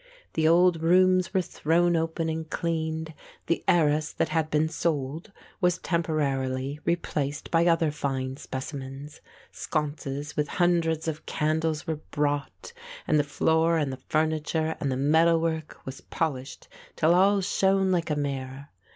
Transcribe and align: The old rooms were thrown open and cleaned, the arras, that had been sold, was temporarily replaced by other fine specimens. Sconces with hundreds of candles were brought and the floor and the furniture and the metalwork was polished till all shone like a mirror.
The 0.33 0.47
old 0.47 0.81
rooms 0.81 1.31
were 1.31 1.43
thrown 1.43 1.95
open 1.95 2.27
and 2.27 2.49
cleaned, 2.49 3.13
the 3.45 3.63
arras, 3.67 4.13
that 4.13 4.29
had 4.29 4.49
been 4.49 4.67
sold, 4.67 5.31
was 5.61 5.77
temporarily 5.77 6.79
replaced 6.85 7.51
by 7.51 7.67
other 7.67 7.91
fine 7.91 8.35
specimens. 8.37 9.21
Sconces 9.51 10.35
with 10.35 10.47
hundreds 10.57 11.07
of 11.07 11.27
candles 11.27 11.85
were 11.85 11.97
brought 12.09 12.73
and 13.07 13.19
the 13.19 13.23
floor 13.23 13.77
and 13.77 13.93
the 13.93 14.01
furniture 14.09 14.75
and 14.79 14.91
the 14.91 14.97
metalwork 14.97 15.77
was 15.85 16.01
polished 16.01 16.67
till 16.95 17.13
all 17.13 17.39
shone 17.41 17.91
like 17.91 18.09
a 18.09 18.15
mirror. 18.15 18.69